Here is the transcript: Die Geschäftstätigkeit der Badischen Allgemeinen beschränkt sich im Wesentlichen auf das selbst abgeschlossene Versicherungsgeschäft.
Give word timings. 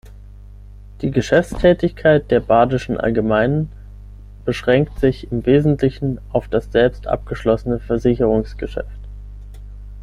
Die 1.03 1.11
Geschäftstätigkeit 1.11 2.31
der 2.31 2.39
Badischen 2.39 2.99
Allgemeinen 2.99 3.71
beschränkt 4.45 4.97
sich 4.99 5.31
im 5.31 5.45
Wesentlichen 5.45 6.19
auf 6.31 6.47
das 6.47 6.71
selbst 6.71 7.05
abgeschlossene 7.05 7.77
Versicherungsgeschäft. 7.77 8.97